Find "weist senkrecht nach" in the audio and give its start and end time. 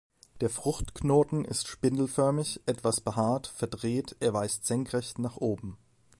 4.33-5.37